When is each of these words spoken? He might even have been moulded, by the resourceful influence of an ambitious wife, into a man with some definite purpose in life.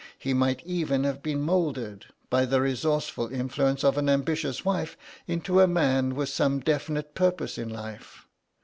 He 0.17 0.33
might 0.33 0.65
even 0.65 1.03
have 1.03 1.21
been 1.21 1.41
moulded, 1.41 2.07
by 2.31 2.45
the 2.45 2.59
resourceful 2.59 3.27
influence 3.31 3.83
of 3.83 3.99
an 3.99 4.09
ambitious 4.09 4.65
wife, 4.65 4.97
into 5.27 5.61
a 5.61 5.67
man 5.67 6.15
with 6.15 6.29
some 6.29 6.59
definite 6.59 7.13
purpose 7.13 7.55
in 7.59 7.69
life. 7.69 8.25